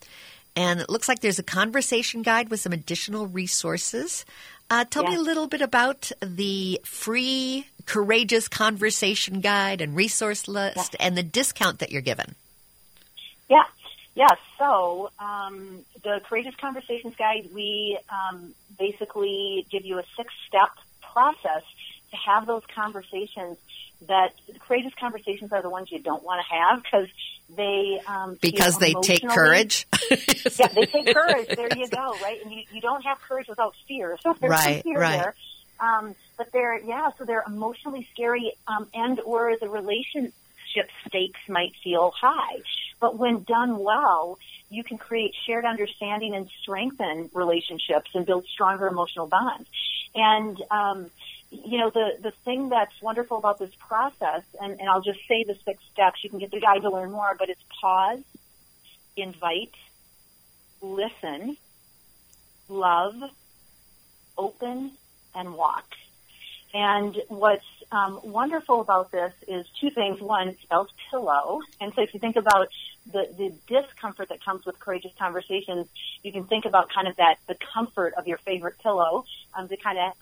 [0.56, 4.24] And it looks like there's a conversation guide with some additional resources.
[4.70, 5.10] Uh, tell yeah.
[5.10, 11.06] me a little bit about the free Courageous Conversation Guide and resource list yeah.
[11.06, 12.36] and the discount that you're given.
[13.48, 13.64] Yeah,
[14.14, 14.28] yeah.
[14.58, 20.70] So um, the Courageous Conversations Guide, we um, basically give you a six-step
[21.00, 21.64] process
[22.10, 23.58] to have those conversations
[24.08, 27.08] that courageous conversations are the ones you don't want to have because
[27.56, 29.86] they um, because they take courage.
[30.10, 31.48] yeah, they take courage.
[31.48, 32.16] There you go.
[32.22, 34.18] Right, and you, you don't have courage without fear.
[34.22, 35.18] So there's right, fear right.
[35.18, 35.34] there.
[35.80, 40.32] Um, but they're yeah, so they're emotionally scary, um, and or the relationship
[41.06, 42.60] stakes might feel high.
[43.00, 44.38] But when done well,
[44.68, 49.68] you can create shared understanding and strengthen relationships and build stronger emotional bonds.
[50.14, 51.10] And um,
[51.50, 55.44] you know, the, the thing that's wonderful about this process, and, and I'll just say
[55.44, 58.20] the six steps, you can get the guide to learn more, but it's pause,
[59.16, 59.74] invite,
[60.80, 61.56] listen,
[62.68, 63.14] love,
[64.38, 64.92] open,
[65.34, 65.86] and walk.
[66.72, 70.20] And what's um, wonderful about this is two things.
[70.20, 71.60] One, spells pillow.
[71.80, 72.68] And so if you think about
[73.10, 75.88] the, the discomfort that comes with courageous conversations,
[76.22, 79.24] you can think about kind of that, the comfort of your favorite pillow
[79.54, 80.12] um, to kind of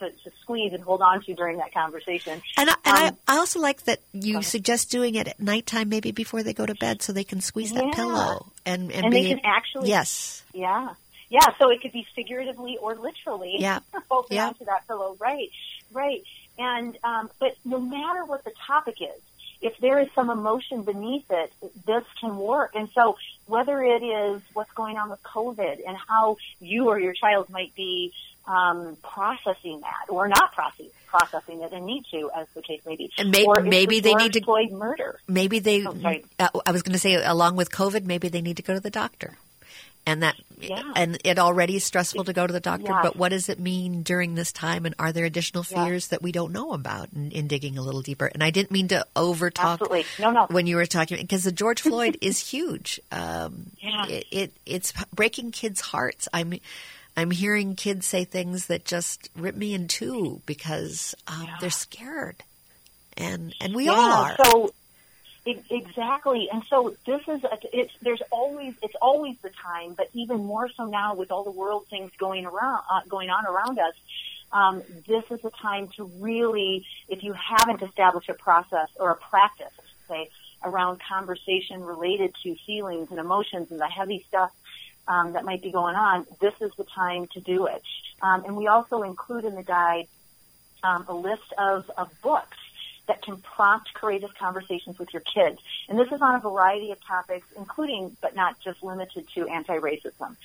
[0.00, 2.42] to, to squeeze and hold on to during that conversation.
[2.58, 5.88] And, I, and um, I, I, also like that you suggest doing it at nighttime,
[5.88, 7.82] maybe before they go to bed, so they can squeeze yeah.
[7.82, 10.94] that pillow and and, and be, they can actually yes, yeah,
[11.28, 11.46] yeah.
[11.58, 13.56] So it could be figuratively or literally.
[13.58, 13.80] Yeah,
[14.10, 14.48] holding yeah.
[14.48, 15.16] onto that pillow.
[15.20, 15.50] Right,
[15.92, 16.22] right.
[16.58, 19.22] And um, but no matter what the topic is,
[19.62, 21.52] if there is some emotion beneath it,
[21.86, 22.72] this can work.
[22.74, 27.12] And so whether it is what's going on with COVID and how you or your
[27.12, 28.12] child might be
[28.50, 32.96] um, processing that or not process, processing it and need to, as the case may
[32.96, 33.10] be.
[33.16, 35.20] And may, maybe they need to avoid murder.
[35.28, 35.86] Maybe they.
[35.86, 35.94] Oh,
[36.38, 38.80] uh, I was going to say, along with COVID, maybe they need to go to
[38.80, 39.36] the doctor.
[40.06, 40.82] And that, yeah.
[40.96, 42.86] and it already is stressful to go to the doctor.
[42.88, 43.00] Yes.
[43.02, 44.86] But what does it mean during this time?
[44.86, 45.84] And are there additional Yes.
[45.84, 48.24] fears that we don't know about in, in digging a little deeper?
[48.24, 50.06] And I didn't mean to over talk Absolutely.
[50.18, 50.46] No, no.
[50.50, 52.98] when you were talking because the George Floyd is huge.
[53.12, 54.06] Um, Yeah.
[54.06, 56.28] it, it it's breaking kids' hearts.
[56.32, 56.54] I'm
[57.20, 61.56] I'm hearing kids say things that just rip me in two because um, Yeah.
[61.60, 62.42] they're scared,
[63.14, 64.36] and and we yeah, all are.
[64.42, 64.72] So
[65.44, 70.08] e- exactly, and so this is a, it's there's always it's always the time, but
[70.14, 73.78] even more so now with all the world things going around uh, going on around
[73.78, 73.94] us.
[74.52, 79.16] Um, this is a time to really, if you haven't established a process or a
[79.16, 79.68] practice,
[80.08, 80.28] say,
[80.64, 84.50] around conversation related to feelings and emotions and the heavy stuff
[85.10, 87.82] um, that might be going on, this is the time to do it.
[88.22, 90.06] Um, and we also include in the guide
[90.84, 92.58] um, a list of, of books
[93.08, 95.58] that can prompt courageous conversations with your kids.
[95.88, 100.36] And this is on a variety of topics, including, but not just limited to, anti-racism.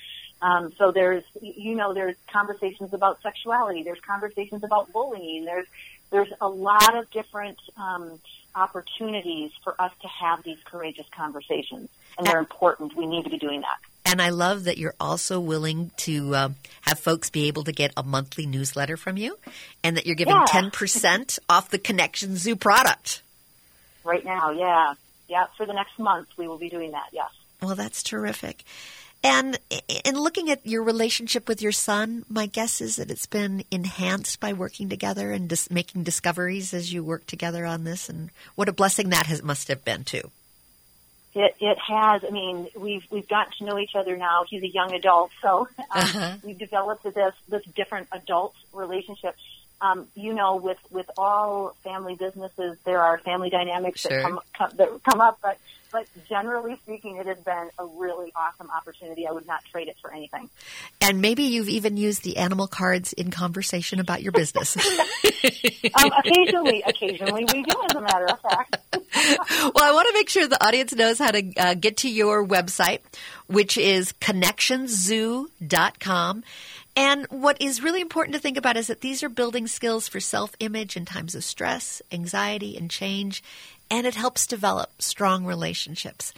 [0.42, 3.84] Um, so there's, you know, there's conversations about sexuality.
[3.84, 5.44] There's conversations about bullying.
[5.44, 5.66] There's,
[6.10, 8.18] there's a lot of different um,
[8.54, 11.88] opportunities for us to have these courageous conversations,
[12.18, 12.96] and they're important.
[12.96, 13.78] We need to be doing that.
[14.06, 17.92] And I love that you're also willing to um, have folks be able to get
[17.96, 19.36] a monthly newsletter from you,
[19.82, 20.44] and that you're giving Yeah.
[20.46, 23.20] ten percent off the Connection Zoo product.
[24.04, 24.94] Right now, yeah,
[25.28, 25.46] yeah.
[25.56, 27.08] For the next month, we will be doing that.
[27.12, 27.30] Yes.
[27.60, 28.62] Well, that's terrific.
[29.24, 29.58] And
[30.04, 34.38] in looking at your relationship with your son, my guess is that it's been enhanced
[34.38, 38.08] by working together and dis- making discoveries as you work together on this.
[38.08, 40.30] And what a blessing that has must have been too.
[41.36, 42.24] It it has.
[42.26, 44.44] I mean, we've we've gotten to know each other now.
[44.48, 46.36] He's a young adult, so um, Uh-huh.
[46.42, 49.36] we've developed this this different adult relationship.
[49.78, 54.10] Um, you know, with with all family businesses, there are family dynamics Sure.
[54.12, 55.58] that come, come that come up, but
[55.96, 59.26] but generally speaking, it has been a really awesome opportunity.
[59.26, 60.50] I would not trade it for anything.
[61.00, 64.76] And maybe you've even used the animal cards in conversation about your business.
[65.94, 68.78] Um, occasionally, occasionally we do, as a matter of fact.
[68.92, 72.44] well, I want to make sure the audience knows how to uh, get to your
[72.44, 72.98] website,
[73.46, 76.42] which is connectionzoo.com.
[76.96, 80.18] And what is really important to think about is that these are building skills for
[80.18, 83.42] self image in times of stress, anxiety, and change,
[83.90, 86.32] and it helps develop strong relationships.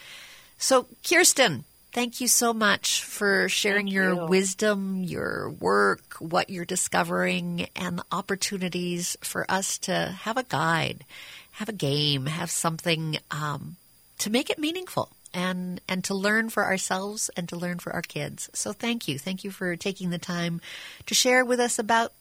[0.59, 4.26] So, Kirsten, thank you so much for sharing Thank your you.
[4.26, 11.05] wisdom, your work, what you're discovering, and the opportunities for us to have a guide,
[11.53, 13.76] have a game, have something um,
[14.18, 18.03] to make it meaningful and and to learn for ourselves and to learn for our
[18.03, 18.49] kids.
[18.53, 20.61] So thank you, thank you for taking the time
[21.07, 22.12] to share with us about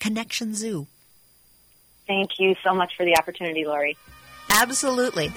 [0.00, 0.86] Connection Zoo.
[2.06, 3.96] Thank you so much for the opportunity, Lori.
[4.54, 5.32] Absolutely.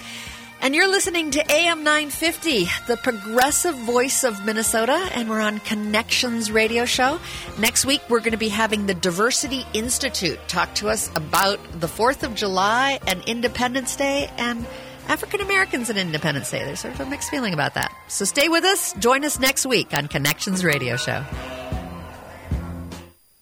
[0.59, 6.51] And you're listening to AM 950, the progressive voice of Minnesota, and we're on Connections
[6.51, 7.19] Radio Show.
[7.59, 11.87] Next week, we're going to be having the Diversity Institute talk to us about the
[11.87, 14.65] 4th of July and Independence Day and
[15.07, 16.63] African Americans and Independence Day.
[16.63, 17.95] There's sort of a mixed feeling about that.
[18.07, 18.93] So stay with us.
[18.93, 21.23] Join us next week on Connections Radio Show.